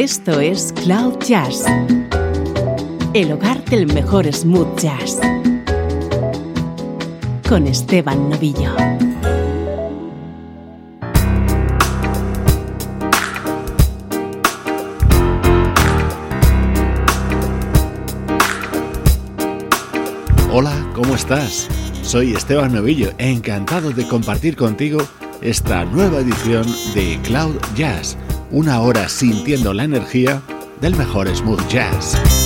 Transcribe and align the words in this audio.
Esto 0.00 0.38
es 0.38 0.72
Cloud 0.84 1.18
Jazz, 1.26 1.64
el 3.14 3.32
hogar 3.32 3.64
del 3.64 3.92
mejor 3.92 4.32
smooth 4.32 4.78
jazz, 4.78 5.18
con 7.48 7.66
Esteban 7.66 8.30
Novillo. 8.30 8.76
Hola, 20.52 20.92
¿cómo 20.94 21.16
estás? 21.16 21.66
Soy 22.02 22.34
Esteban 22.34 22.72
Novillo, 22.72 23.10
encantado 23.18 23.90
de 23.90 24.06
compartir 24.06 24.54
contigo 24.54 25.00
esta 25.42 25.84
nueva 25.86 26.20
edición 26.20 26.64
de 26.94 27.18
Cloud 27.24 27.56
Jazz 27.74 28.16
una 28.50 28.80
hora 28.80 29.08
sintiendo 29.08 29.72
la 29.74 29.84
energía 29.84 30.42
del 30.80 30.96
mejor 30.96 31.34
smooth 31.34 31.66
jazz. 31.68 32.37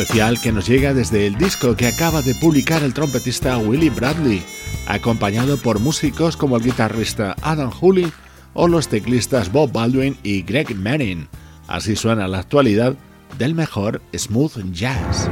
Especial 0.00 0.40
que 0.40 0.50
nos 0.50 0.66
llega 0.66 0.94
desde 0.94 1.26
el 1.26 1.36
disco 1.36 1.76
que 1.76 1.86
acaba 1.86 2.22
de 2.22 2.34
publicar 2.34 2.82
el 2.82 2.94
trompetista 2.94 3.58
Willie 3.58 3.90
Bradley, 3.90 4.42
acompañado 4.86 5.58
por 5.58 5.78
músicos 5.78 6.38
como 6.38 6.56
el 6.56 6.62
guitarrista 6.62 7.36
Adam 7.42 7.70
Hooley 7.70 8.10
o 8.54 8.66
los 8.66 8.88
teclistas 8.88 9.52
Bob 9.52 9.72
Baldwin 9.72 10.16
y 10.22 10.40
Greg 10.40 10.74
Manning. 10.74 11.28
Así 11.68 11.96
suena 11.96 12.28
la 12.28 12.38
actualidad 12.38 12.96
del 13.36 13.54
mejor 13.54 14.00
smooth 14.16 14.72
jazz. 14.72 15.28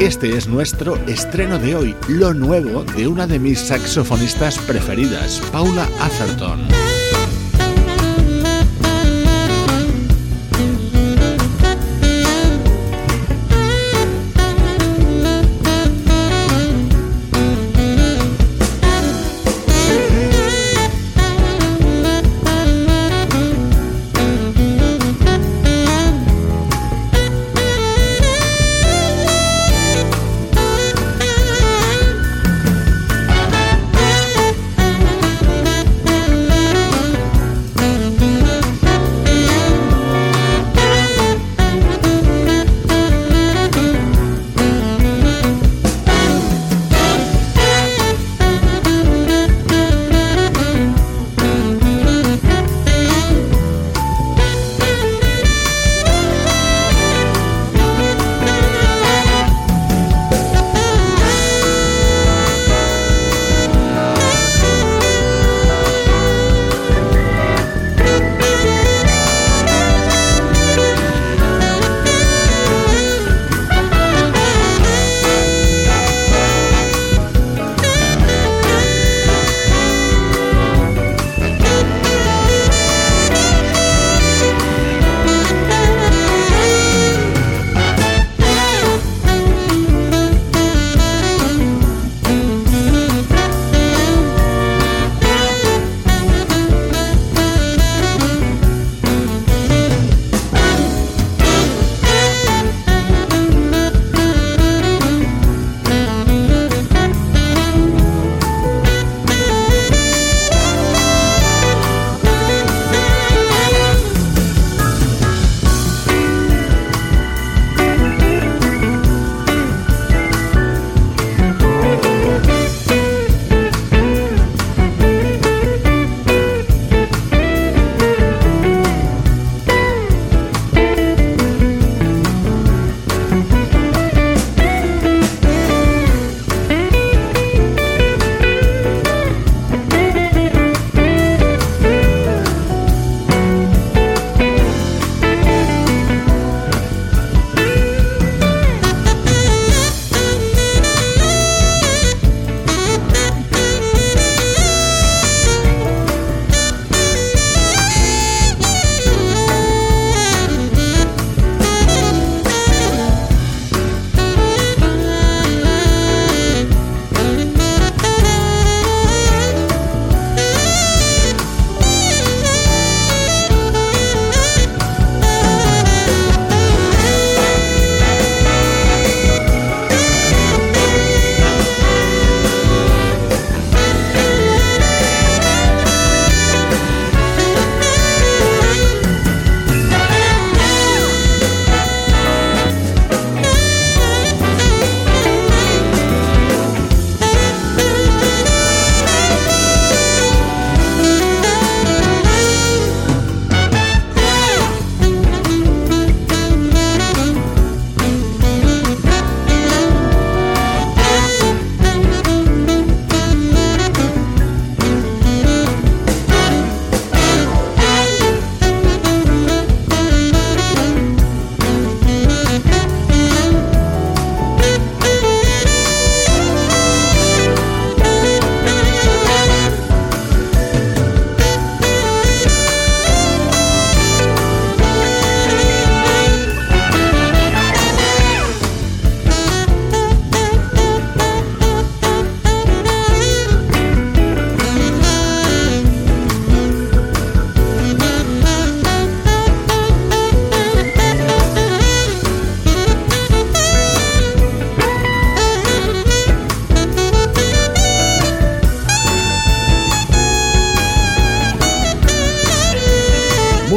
Este 0.00 0.36
es 0.36 0.46
nuestro 0.46 0.96
estreno 1.08 1.58
de 1.58 1.74
hoy, 1.74 1.96
lo 2.08 2.32
nuevo 2.32 2.84
de 2.84 3.08
una 3.08 3.26
de 3.26 3.40
mis 3.40 3.58
saxofonistas 3.58 4.56
preferidas, 4.58 5.40
Paula 5.50 5.88
Atherton. 6.00 6.60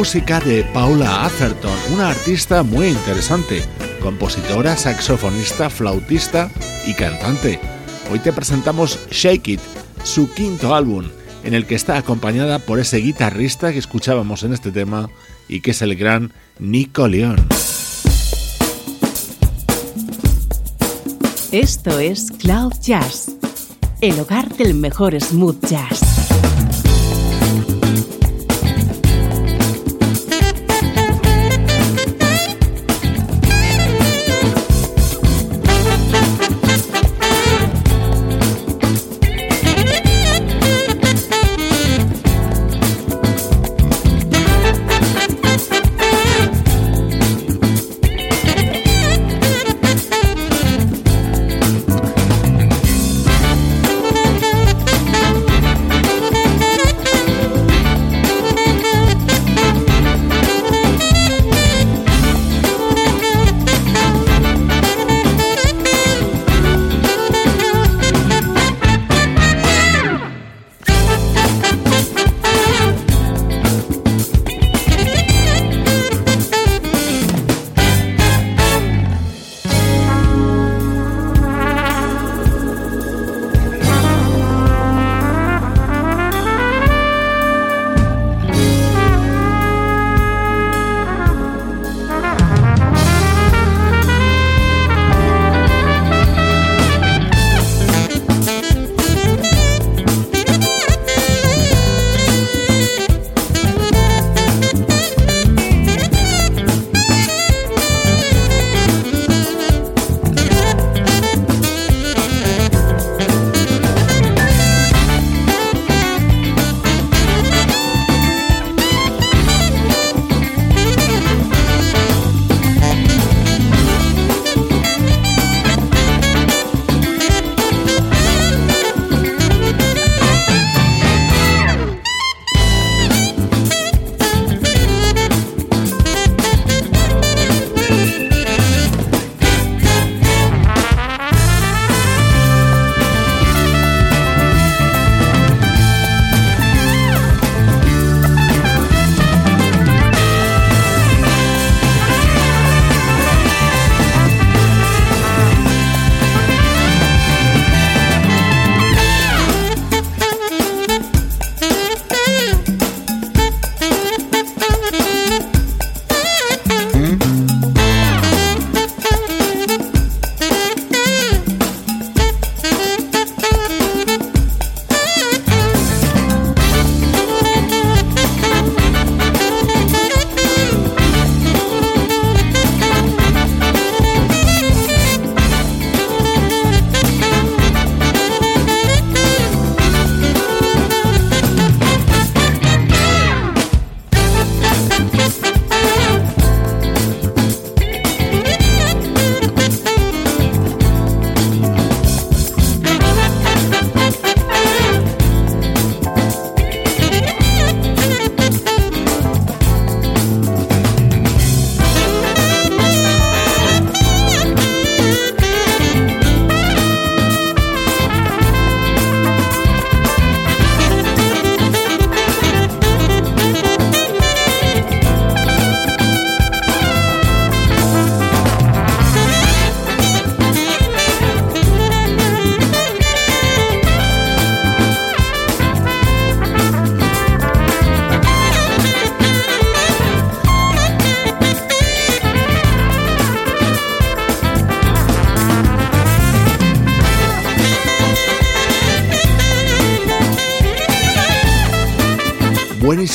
Música 0.08 0.40
de 0.40 0.64
Paula 0.72 1.26
Atherton, 1.26 1.76
una 1.92 2.08
artista 2.08 2.62
muy 2.62 2.86
interesante, 2.86 3.62
compositora, 4.00 4.74
saxofonista, 4.74 5.68
flautista 5.68 6.50
y 6.86 6.94
cantante. 6.94 7.60
Hoy 8.10 8.18
te 8.18 8.32
presentamos 8.32 8.98
Shake 9.10 9.48
It, 9.48 9.60
su 10.04 10.32
quinto 10.32 10.74
álbum, 10.74 11.04
en 11.44 11.52
el 11.52 11.66
que 11.66 11.74
está 11.74 11.98
acompañada 11.98 12.58
por 12.58 12.80
ese 12.80 12.96
guitarrista 12.96 13.70
que 13.70 13.78
escuchábamos 13.78 14.44
en 14.44 14.54
este 14.54 14.72
tema 14.72 15.10
y 15.46 15.60
que 15.60 15.72
es 15.72 15.82
el 15.82 15.94
gran 15.94 16.32
Nico 16.58 17.06
León. 17.06 17.46
Esto 21.52 21.98
es 21.98 22.30
Cloud 22.30 22.72
Jazz, 22.80 23.32
el 24.00 24.18
hogar 24.18 24.56
del 24.56 24.72
mejor 24.72 25.20
smooth 25.20 25.62
jazz. 25.68 26.07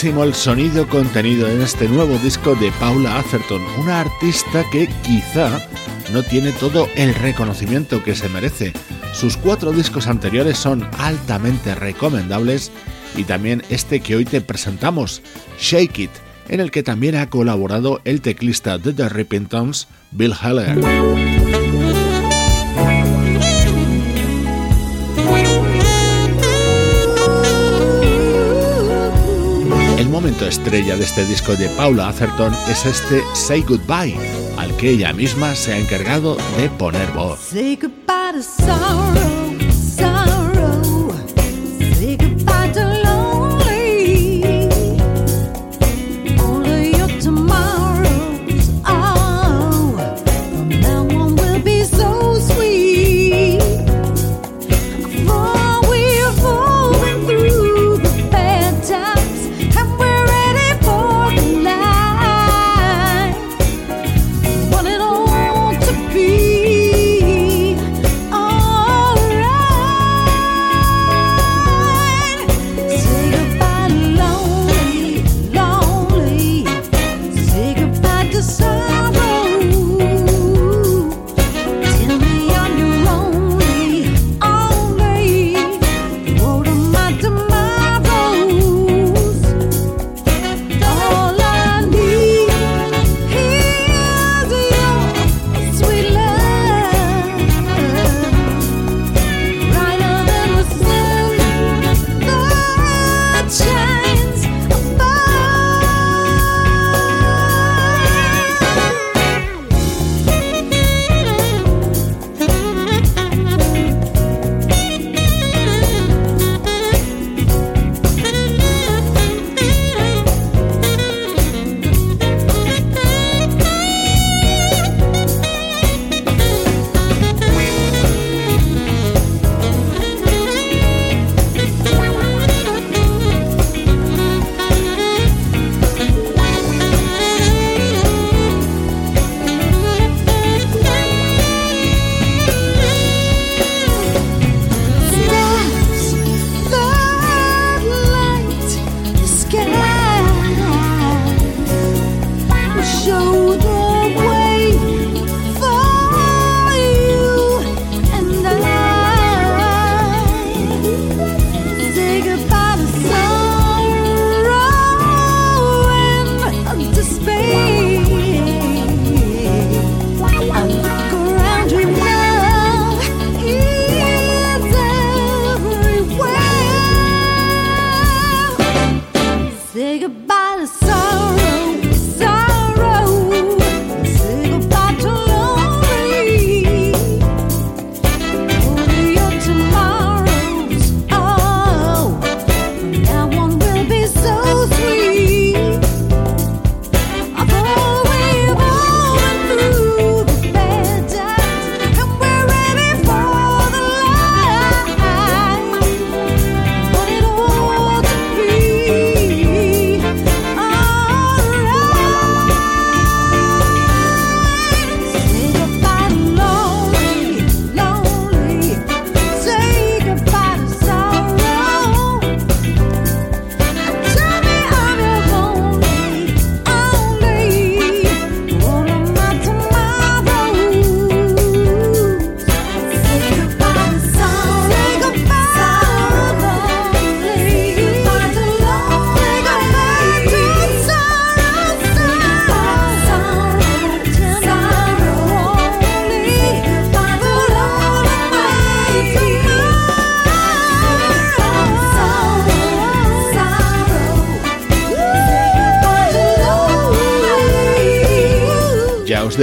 El 0.04 0.34
sonido 0.34 0.86
contenido 0.90 1.48
en 1.48 1.62
este 1.62 1.88
nuevo 1.88 2.18
disco 2.18 2.56
de 2.56 2.74
Paula 2.74 3.20
Atherton, 3.20 3.62
una 3.80 4.02
artista 4.02 4.66
que 4.70 4.90
quizá 5.02 5.66
no 6.12 6.24
tiene 6.24 6.52
todo 6.52 6.90
el 6.98 7.16
reconocimiento 7.16 8.04
que 8.04 8.14
se 8.14 8.28
merece. 8.28 8.74
Sus 9.14 9.38
cuatro 9.38 9.72
discos 9.72 10.08
anteriores 10.08 10.58
son 10.58 10.86
altamente 11.00 11.74
recomendables 11.74 12.70
y 13.16 13.24
también 13.24 13.64
este 13.70 14.02
que 14.02 14.18
hoy 14.18 14.26
te 14.26 14.42
presentamos, 14.42 15.22
Shake 15.58 16.00
It, 16.00 16.12
en 16.50 16.60
el 16.60 16.70
que 16.70 16.84
también 16.84 17.16
ha 17.16 17.30
colaborado 17.30 18.02
el 18.04 18.20
teclista 18.20 18.78
de 18.78 18.92
The 18.92 19.08
Ripping 19.08 19.48
Bill 20.12 20.34
Heller. 20.44 21.43
Momento 30.24 30.48
estrella 30.48 30.96
de 30.96 31.04
este 31.04 31.26
disco 31.26 31.54
de 31.58 31.68
Paula 31.68 32.08
Atherton 32.08 32.54
es 32.70 32.86
este 32.86 33.22
Say 33.34 33.62
Goodbye, 33.62 34.16
al 34.58 34.74
que 34.78 34.92
ella 34.92 35.12
misma 35.12 35.54
se 35.54 35.74
ha 35.74 35.78
encargado 35.78 36.38
de 36.56 36.70
poner 36.70 37.12
voz. 37.12 37.52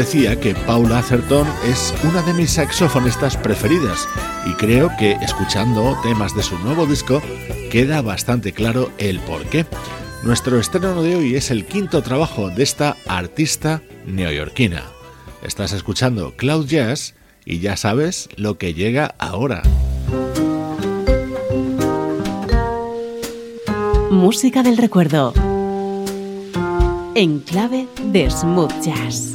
Decía 0.00 0.40
que 0.40 0.54
Paula 0.54 1.00
Atherton 1.00 1.46
es 1.66 1.92
una 2.04 2.22
de 2.22 2.32
mis 2.32 2.52
saxofonistas 2.52 3.36
preferidas 3.36 4.08
y 4.46 4.54
creo 4.54 4.90
que 4.98 5.12
escuchando 5.20 5.94
temas 6.02 6.34
de 6.34 6.42
su 6.42 6.58
nuevo 6.60 6.86
disco 6.86 7.20
queda 7.70 8.00
bastante 8.00 8.52
claro 8.52 8.90
el 8.96 9.20
por 9.20 9.44
qué. 9.44 9.66
Nuestro 10.22 10.58
estreno 10.58 11.02
de 11.02 11.16
hoy 11.16 11.34
es 11.36 11.50
el 11.50 11.66
quinto 11.66 12.00
trabajo 12.00 12.48
de 12.48 12.62
esta 12.62 12.96
artista 13.08 13.82
neoyorquina. 14.06 14.84
Estás 15.42 15.72
escuchando 15.72 16.32
Cloud 16.34 16.66
Jazz 16.66 17.12
y 17.44 17.58
ya 17.58 17.76
sabes 17.76 18.30
lo 18.36 18.56
que 18.56 18.72
llega 18.72 19.14
ahora. 19.18 19.62
Música 24.10 24.62
del 24.62 24.78
recuerdo. 24.78 25.34
En 27.14 27.40
clave 27.40 27.86
de 28.02 28.30
smooth 28.30 28.72
jazz 28.80 29.34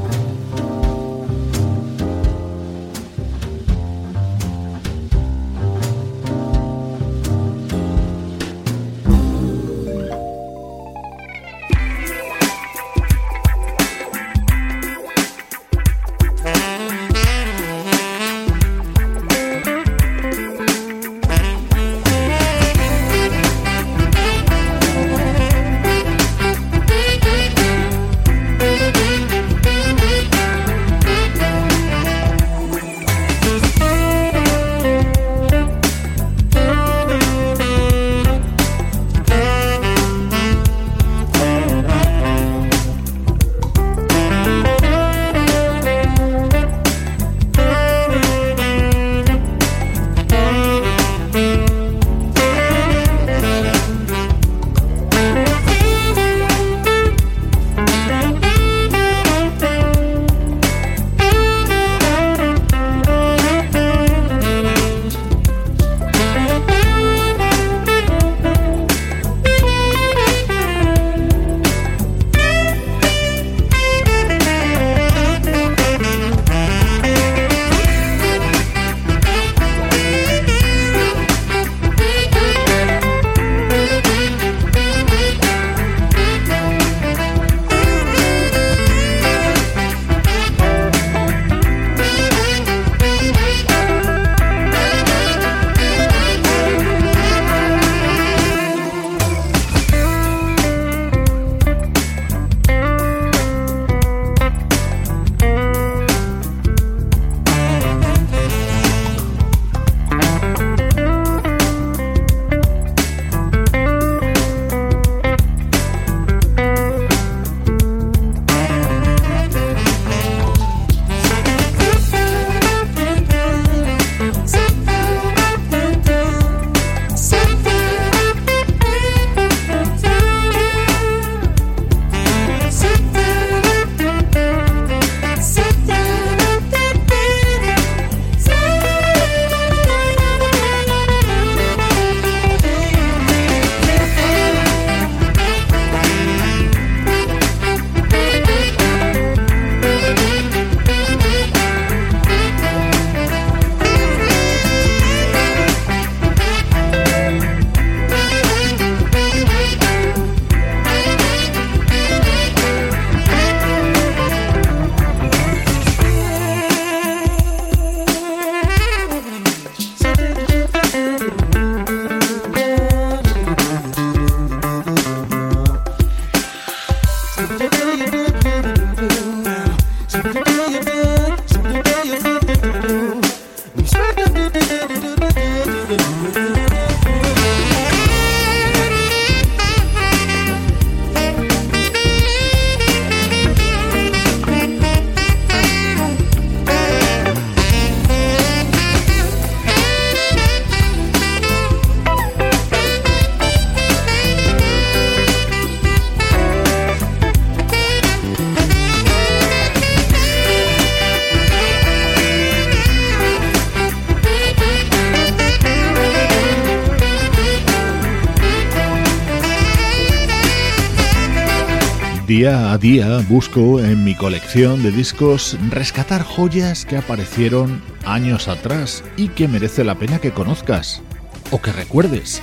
Día 222.41 222.71
a 222.71 222.77
día 222.79 223.19
busco 223.29 223.79
en 223.79 224.03
mi 224.03 224.15
colección 224.15 224.81
de 224.81 224.91
discos 224.91 225.55
rescatar 225.69 226.23
joyas 226.23 226.87
que 226.87 226.97
aparecieron 226.97 227.83
años 228.03 228.47
atrás 228.47 229.03
y 229.15 229.27
que 229.27 229.47
merece 229.47 229.83
la 229.83 229.93
pena 229.93 230.17
que 230.17 230.31
conozcas 230.31 231.03
o 231.51 231.61
que 231.61 231.71
recuerdes. 231.71 232.41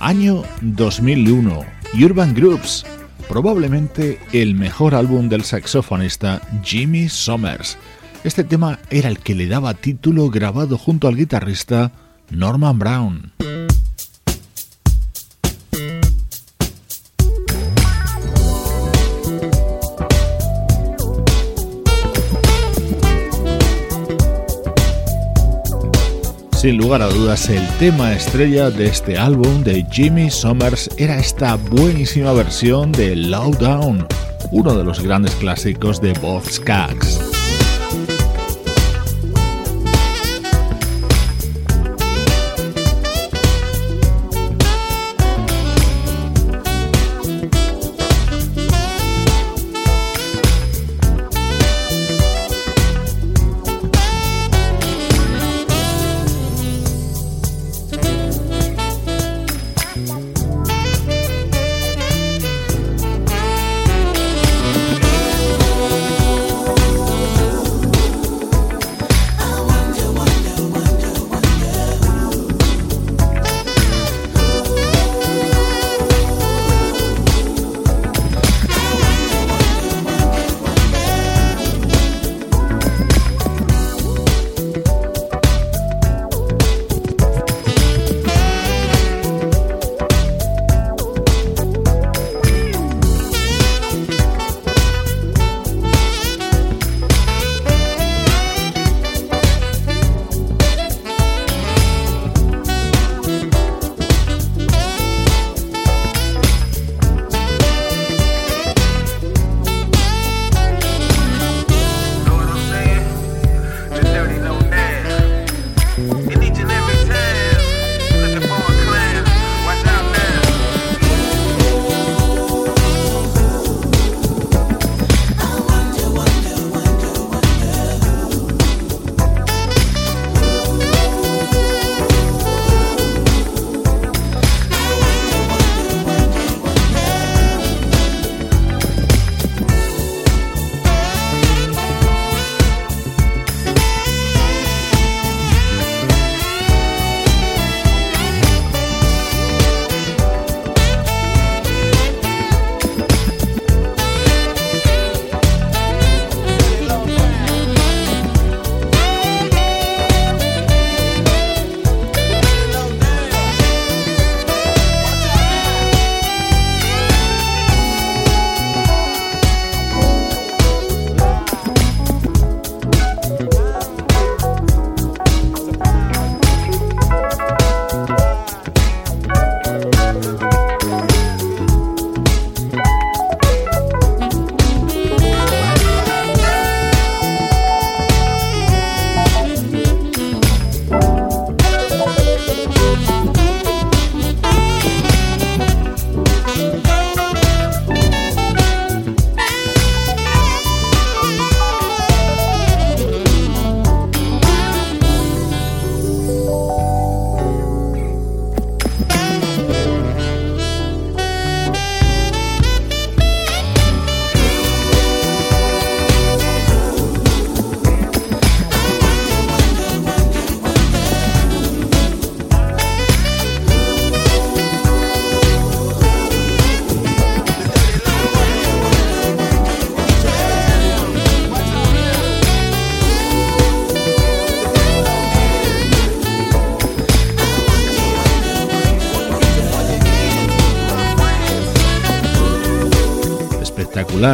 Año 0.00 0.42
2001, 0.62 1.64
Urban 1.94 2.34
Groups, 2.34 2.84
probablemente 3.28 4.18
el 4.32 4.56
mejor 4.56 4.96
álbum 4.96 5.28
del 5.28 5.44
saxofonista 5.44 6.42
Jimmy 6.64 7.08
Summers. 7.08 7.78
Este 8.24 8.42
tema 8.42 8.80
era 8.90 9.08
el 9.08 9.20
que 9.20 9.36
le 9.36 9.46
daba 9.46 9.74
título 9.74 10.28
grabado 10.28 10.76
junto 10.76 11.06
al 11.06 11.14
guitarrista 11.14 11.92
Norman 12.30 12.80
Brown. 12.80 13.32
Sin 26.66 26.78
lugar 26.78 27.00
a 27.00 27.06
dudas, 27.06 27.48
el 27.48 27.64
tema 27.78 28.12
estrella 28.12 28.70
de 28.70 28.86
este 28.86 29.16
álbum 29.16 29.62
de 29.62 29.86
Jimmy 29.88 30.32
Summers 30.32 30.90
era 30.98 31.16
esta 31.16 31.54
buenísima 31.54 32.32
versión 32.32 32.90
de 32.90 33.14
Low 33.14 33.52
Down, 33.52 34.04
uno 34.50 34.74
de 34.74 34.82
los 34.82 35.00
grandes 35.00 35.32
clásicos 35.36 36.00
de 36.00 36.12
Bob 36.14 36.42
Skaggs. 36.44 37.25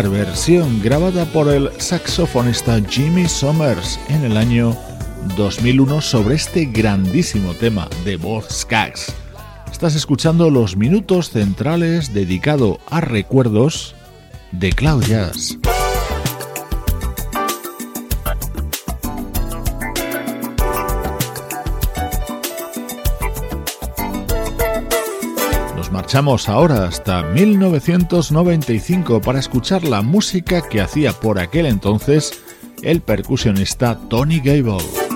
Versión 0.00 0.80
grabada 0.82 1.26
por 1.26 1.52
el 1.52 1.70
saxofonista 1.78 2.80
Jimmy 2.88 3.28
Summers 3.28 4.00
en 4.08 4.24
el 4.24 4.38
año 4.38 4.74
2001 5.36 6.00
sobre 6.00 6.36
este 6.36 6.64
grandísimo 6.64 7.52
tema 7.52 7.88
de 8.02 8.16
Bob 8.16 8.42
Skaggs. 8.50 9.12
Estás 9.70 9.94
escuchando 9.94 10.48
los 10.48 10.78
minutos 10.78 11.28
centrales 11.28 12.14
dedicado 12.14 12.80
a 12.88 13.02
recuerdos 13.02 13.94
de 14.50 14.72
Cloud. 14.72 15.04
Marchamos 26.12 26.50
ahora 26.50 26.88
hasta 26.88 27.22
1995 27.22 29.22
para 29.22 29.38
escuchar 29.38 29.82
la 29.82 30.02
música 30.02 30.60
que 30.60 30.82
hacía 30.82 31.14
por 31.14 31.38
aquel 31.38 31.64
entonces 31.64 32.38
el 32.82 33.00
percusionista 33.00 33.98
Tony 34.10 34.40
Gable. 34.40 35.11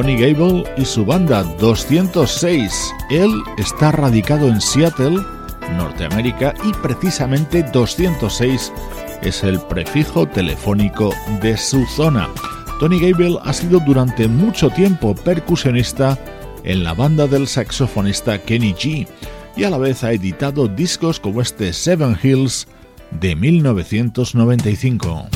Tony 0.00 0.16
Gable 0.16 0.64
y 0.78 0.86
su 0.86 1.04
banda 1.04 1.42
206. 1.42 2.90
Él 3.10 3.42
está 3.58 3.92
radicado 3.92 4.48
en 4.48 4.58
Seattle, 4.58 5.18
Norteamérica, 5.76 6.54
y 6.64 6.72
precisamente 6.72 7.62
206 7.64 8.72
es 9.20 9.44
el 9.44 9.60
prefijo 9.60 10.26
telefónico 10.26 11.12
de 11.42 11.54
su 11.58 11.84
zona. 11.84 12.30
Tony 12.78 12.98
Gable 12.98 13.36
ha 13.44 13.52
sido 13.52 13.78
durante 13.80 14.26
mucho 14.26 14.70
tiempo 14.70 15.14
percusionista 15.14 16.18
en 16.64 16.82
la 16.82 16.94
banda 16.94 17.26
del 17.26 17.46
saxofonista 17.46 18.38
Kenny 18.38 18.72
G 18.72 19.06
y 19.54 19.64
a 19.64 19.70
la 19.70 19.76
vez 19.76 20.02
ha 20.02 20.12
editado 20.12 20.66
discos 20.66 21.20
como 21.20 21.42
este 21.42 21.74
Seven 21.74 22.16
Hills 22.22 22.68
de 23.10 23.36
1995. 23.36 25.29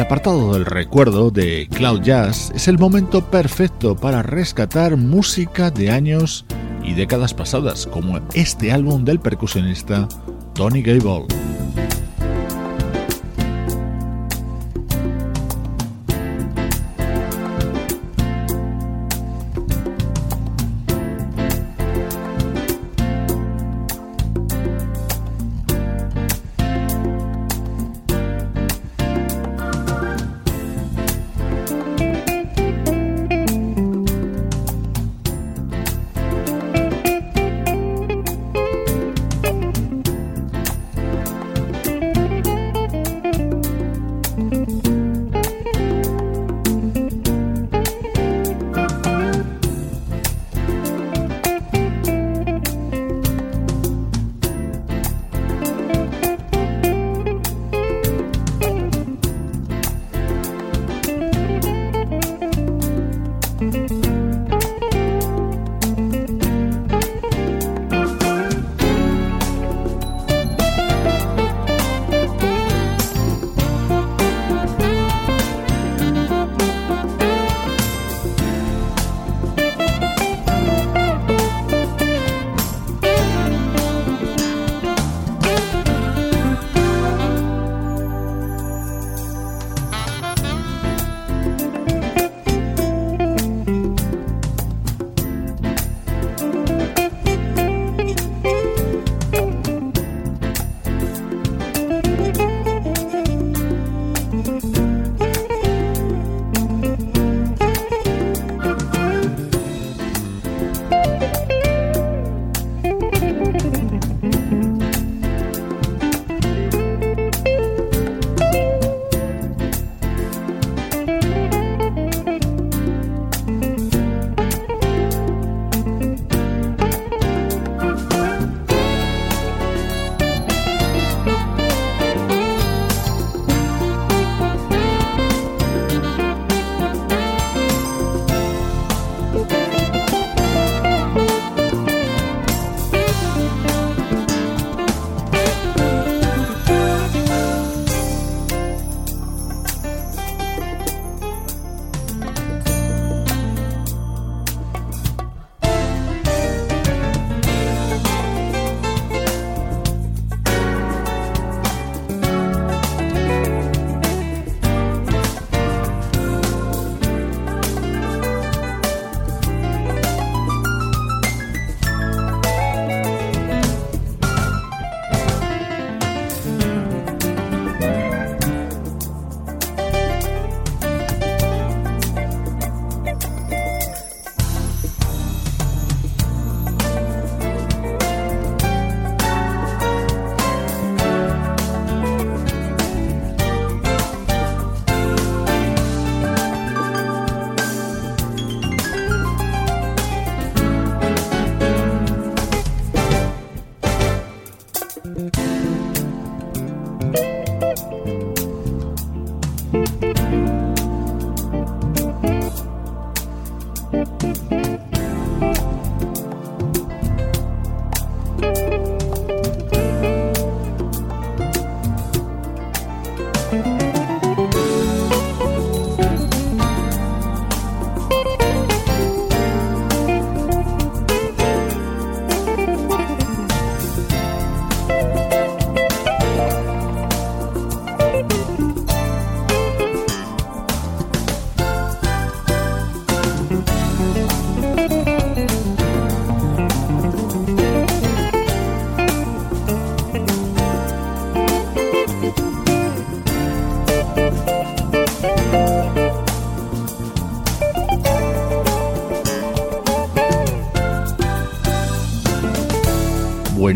El 0.00 0.06
apartado 0.06 0.54
del 0.54 0.64
recuerdo 0.64 1.30
de 1.30 1.68
Cloud 1.70 2.00
Jazz 2.00 2.50
es 2.54 2.68
el 2.68 2.78
momento 2.78 3.30
perfecto 3.30 3.94
para 3.94 4.22
rescatar 4.22 4.96
música 4.96 5.70
de 5.70 5.90
años 5.90 6.46
y 6.82 6.94
décadas 6.94 7.34
pasadas, 7.34 7.86
como 7.86 8.18
este 8.32 8.72
álbum 8.72 9.04
del 9.04 9.20
percusionista 9.20 10.08
Tony 10.54 10.80
Gable. 10.80 11.26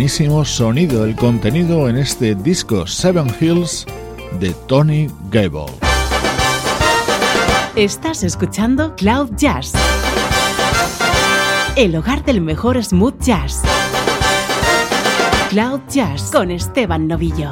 Sonido, 0.09 1.05
el 1.05 1.17
contenido 1.17 1.89
en 1.89 1.97
este 1.97 2.35
disco 2.35 2.87
Seven 2.87 3.27
Hills 3.41 3.87
de 4.39 4.53
Tony 4.67 5.09
Gable. 5.31 5.73
Estás 7.75 8.23
escuchando 8.23 8.95
Cloud 8.97 9.31
Jazz, 9.37 9.73
el 11.77 11.97
hogar 11.97 12.25
del 12.25 12.41
mejor 12.41 12.83
smooth 12.85 13.19
jazz. 13.21 13.63
Cloud 15.49 15.81
Jazz 15.89 16.31
con 16.31 16.51
Esteban 16.51 17.09
Novillo. 17.09 17.51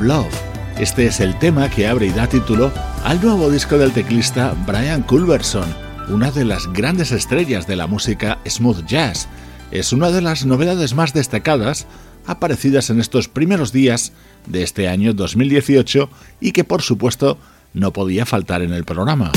Love. 0.00 0.32
Este 0.78 1.06
es 1.06 1.20
el 1.20 1.38
tema 1.38 1.68
que 1.68 1.86
abre 1.86 2.06
y 2.06 2.10
da 2.10 2.26
título 2.26 2.72
al 3.04 3.20
nuevo 3.20 3.50
disco 3.50 3.78
del 3.78 3.92
teclista 3.92 4.54
Brian 4.66 5.02
Culberson, 5.02 5.68
una 6.08 6.30
de 6.30 6.44
las 6.44 6.66
grandes 6.72 7.12
estrellas 7.12 7.66
de 7.66 7.76
la 7.76 7.86
música 7.86 8.38
smooth 8.48 8.86
jazz. 8.86 9.28
Es 9.70 9.92
una 9.92 10.10
de 10.10 10.22
las 10.22 10.46
novedades 10.46 10.94
más 10.94 11.12
destacadas 11.12 11.86
aparecidas 12.26 12.90
en 12.90 13.00
estos 13.00 13.28
primeros 13.28 13.72
días 13.72 14.12
de 14.46 14.62
este 14.62 14.88
año 14.88 15.12
2018 15.12 16.08
y 16.40 16.52
que 16.52 16.64
por 16.64 16.82
supuesto 16.82 17.38
no 17.74 17.92
podía 17.92 18.26
faltar 18.26 18.62
en 18.62 18.72
el 18.72 18.84
programa. 18.84 19.32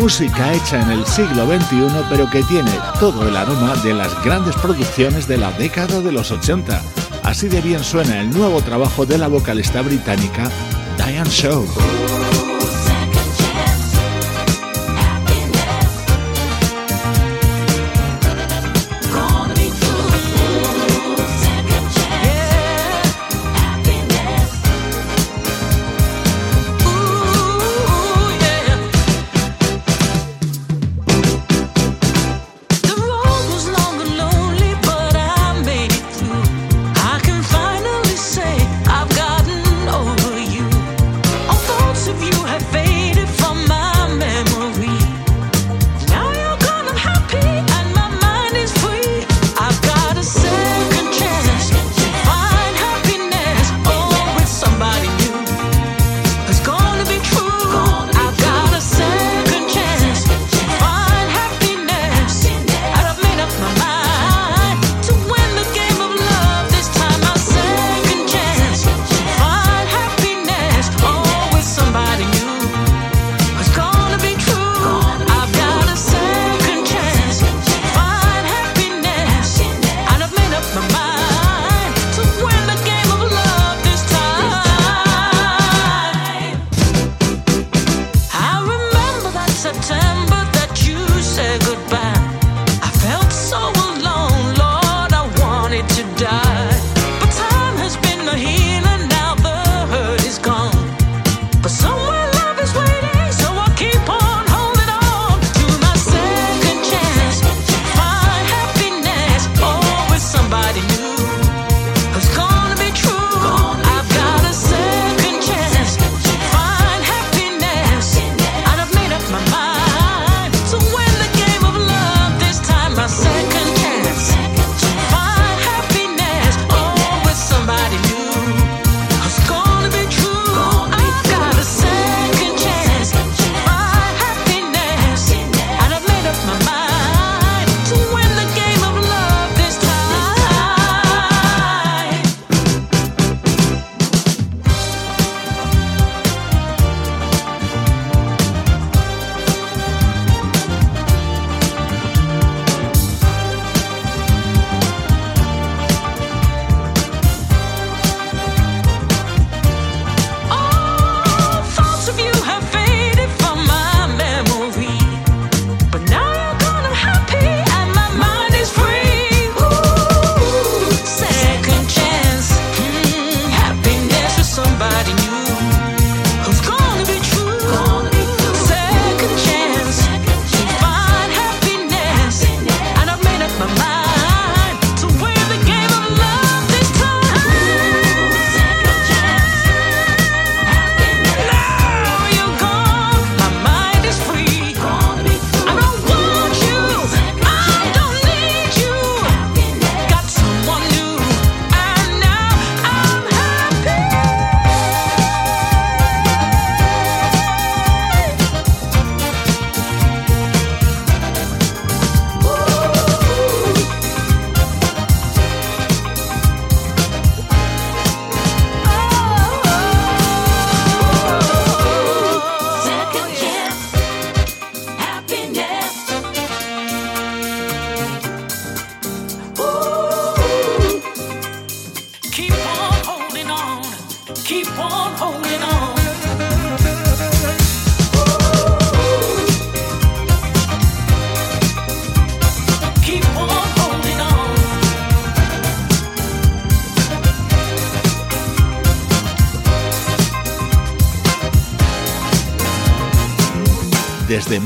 Música 0.00 0.54
hecha 0.54 0.80
en 0.80 0.90
el 0.92 1.06
siglo 1.06 1.46
XXI 1.46 2.06
pero 2.08 2.28
que 2.30 2.42
tiene 2.44 2.70
todo 2.98 3.28
el 3.28 3.36
aroma 3.36 3.76
de 3.84 3.92
las 3.92 4.24
grandes 4.24 4.56
producciones 4.56 5.28
de 5.28 5.36
la 5.36 5.52
década 5.52 6.00
de 6.00 6.10
los 6.10 6.30
80. 6.30 6.80
Así 7.22 7.48
de 7.48 7.60
bien 7.60 7.84
suena 7.84 8.18
el 8.20 8.30
nuevo 8.30 8.62
trabajo 8.62 9.04
de 9.04 9.18
la 9.18 9.28
vocalista 9.28 9.82
británica 9.82 10.50
Diane 10.96 11.28
Shaw. 11.28 12.29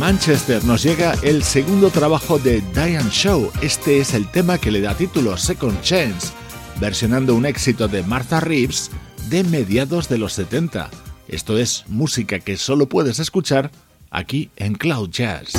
Manchester 0.05 0.63
nos 0.65 0.83
llega 0.83 1.15
el 1.23 1.43
segundo 1.43 1.89
trabajo 1.89 2.39
de 2.39 2.61
Diane 2.75 3.09
Shaw. 3.11 3.51
Este 3.63 4.01
es 4.01 4.13
el 4.13 4.31
tema 4.31 4.59
que 4.59 4.71
le 4.71 4.83
da 4.83 4.95
título 4.95 5.35
Second 5.39 5.81
Chance, 5.81 6.31
versionando 6.79 7.35
un 7.35 7.47
éxito 7.47 7.89
de 7.89 8.03
Martha 8.03 8.39
Reeves 8.39 8.91
de 9.31 9.45
mediados 9.45 10.11
de 10.11 10.19
los 10.19 10.35
70. 10.35 10.91
Esto 11.27 11.57
es 11.57 11.85
música 11.89 12.39
que 12.39 12.59
solo 12.59 12.87
puedes 12.87 13.19
escuchar 13.19 13.71
aquí 14.11 14.51
en 14.57 14.75
Cloud 14.75 15.09
Jazz. 15.09 15.55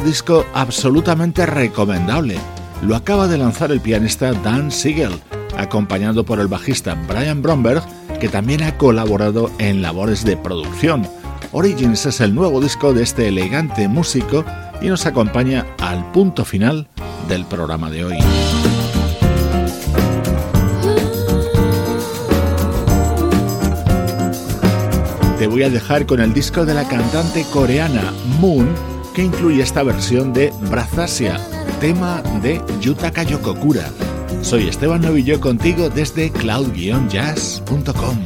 Disco 0.00 0.44
absolutamente 0.54 1.46
recomendable. 1.46 2.38
Lo 2.82 2.96
acaba 2.96 3.28
de 3.28 3.38
lanzar 3.38 3.70
el 3.72 3.80
pianista 3.80 4.32
Dan 4.32 4.70
Siegel, 4.70 5.20
acompañado 5.56 6.24
por 6.24 6.40
el 6.40 6.48
bajista 6.48 6.94
Brian 7.08 7.42
Bromberg, 7.42 7.82
que 8.20 8.28
también 8.28 8.62
ha 8.62 8.76
colaborado 8.76 9.50
en 9.58 9.82
labores 9.82 10.24
de 10.24 10.36
producción. 10.36 11.08
Origins 11.52 12.06
es 12.06 12.20
el 12.20 12.34
nuevo 12.34 12.60
disco 12.60 12.92
de 12.92 13.02
este 13.02 13.28
elegante 13.28 13.88
músico 13.88 14.44
y 14.80 14.88
nos 14.88 15.06
acompaña 15.06 15.66
al 15.80 16.10
punto 16.12 16.44
final 16.44 16.88
del 17.28 17.44
programa 17.44 17.90
de 17.90 18.04
hoy. 18.04 18.18
Te 25.38 25.48
voy 25.48 25.62
a 25.62 25.68
dejar 25.68 26.06
con 26.06 26.20
el 26.20 26.32
disco 26.32 26.64
de 26.64 26.72
la 26.72 26.88
cantante 26.88 27.44
coreana 27.52 28.12
Moon, 28.40 28.68
que 29.14 29.22
incluye 29.22 29.62
esta 29.62 29.82
versión 29.82 30.32
de 30.32 30.52
Brazasia, 30.70 31.38
tema 31.80 32.22
de 32.42 32.60
Yutaka 32.80 33.22
Yokokura. 33.22 33.90
Soy 34.42 34.68
Esteban 34.68 35.00
Novillo 35.00 35.40
contigo 35.40 35.88
desde 35.88 36.30
cloud-jazz.com. 36.30 38.18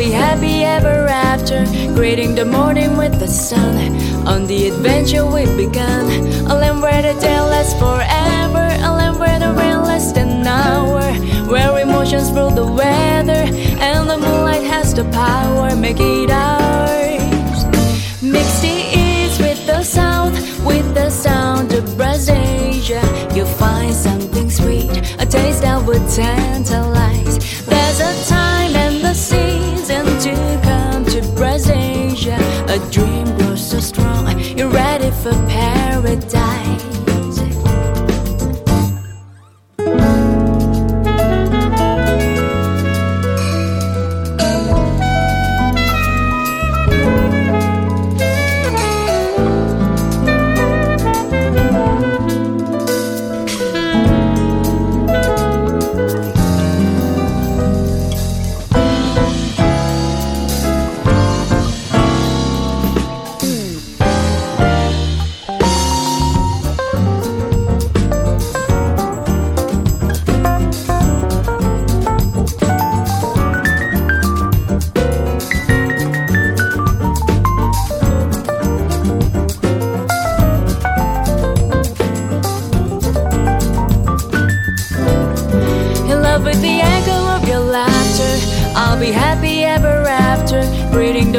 be 0.00 0.10
happy 0.10 0.64
ever 0.64 1.06
after. 1.08 1.62
Greeting 1.94 2.34
the 2.34 2.44
morning 2.44 2.96
with 2.96 3.18
the 3.20 3.28
sun 3.28 3.76
on 4.26 4.46
the 4.46 4.68
adventure 4.68 5.26
we've 5.26 5.54
begun. 5.58 6.06
A 6.50 6.54
land 6.54 6.80
where 6.80 7.02
the 7.02 7.14
day 7.20 7.40
lasts 7.52 7.74
forever, 7.74 8.64
a 8.88 8.90
land 8.98 9.18
where 9.20 9.38
the 9.38 9.52
rain 9.60 9.80
lasts 9.90 10.16
an 10.16 10.46
hour, 10.46 11.02
where 11.52 11.78
emotions 11.78 12.32
rule 12.32 12.50
the 12.50 12.66
weather, 12.80 13.42
and 13.88 14.08
the 14.08 14.16
moonlight 14.16 14.64
has 14.72 14.94
the 14.94 15.04
power, 15.24 15.76
make 15.76 16.00
it 16.00 16.30
ours. 16.30 17.60
Mix 18.22 18.48
the 18.66 18.76
east 19.04 19.38
with 19.46 19.60
the 19.66 19.82
south, 19.82 20.34
with 20.64 20.94
the 20.94 21.10
sound 21.10 21.74
of 21.74 21.84
Brazasia, 21.98 23.02
you'll 23.36 23.54
find 23.64 23.92
something 23.92 24.48
sweet, 24.48 24.92
a 25.22 25.26
taste 25.26 25.60
that 25.60 25.84
would 25.86 26.04
tantalize. 26.08 26.89
A 32.70 32.78
dream 32.90 33.24
grows 33.36 33.70
so 33.70 33.80
strong, 33.80 34.38
you're 34.56 34.68
ready 34.68 35.10
for 35.22 35.32
paradise. 35.48 36.89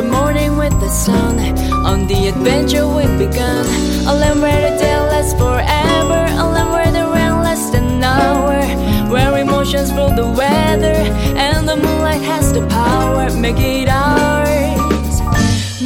the 0.01 0.07
morning 0.07 0.57
with 0.57 0.73
the 0.79 0.89
sun. 0.89 1.37
On 1.85 2.07
the 2.07 2.27
adventure 2.27 2.87
we've 2.87 3.17
begun. 3.17 3.65
A 4.09 4.13
land 4.21 4.41
where 4.41 4.61
the 4.65 4.73
day 4.77 4.97
lasts 5.11 5.33
forever. 5.33 6.21
A 6.43 6.45
land 6.53 6.71
where 6.75 6.91
the 6.97 7.05
rain 7.15 7.35
lasts 7.45 7.73
an 7.75 8.03
hour. 8.03 8.59
Where 9.11 9.37
emotions 9.37 9.93
rule 9.93 10.13
the 10.21 10.27
weather. 10.27 10.97
And 11.45 11.67
the 11.67 11.75
moonlight 11.75 12.21
has 12.21 12.51
the 12.53 12.65
power. 12.67 13.29
Make 13.45 13.59
it 13.59 13.89
ours. 13.89 15.15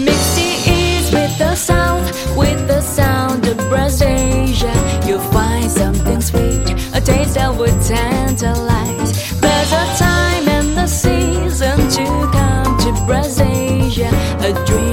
Mix 0.06 0.22
the 0.40 0.52
east 0.78 1.14
with 1.14 1.34
the 1.38 1.56
south. 1.56 2.08
With 2.38 2.68
the 2.68 2.82
sound 2.82 3.46
of 3.48 3.58
Brass 3.70 4.02
Asia. 4.02 4.76
You'll 5.06 5.28
find 5.38 5.70
something 5.70 6.22
sweet. 6.22 6.68
A 6.98 7.02
taste 7.02 7.36
that 7.36 7.54
would 7.60 7.78
tantalize. 7.82 9.12
There's 9.42 9.72
a 9.84 9.86
time 10.08 10.48
and 10.58 10.70
the 10.78 10.88
season 10.88 11.78
to 11.98 12.06
come 12.38 12.78
to 12.84 12.92
Brazil 13.06 13.65
a 14.14 14.66
dream. 14.66 14.85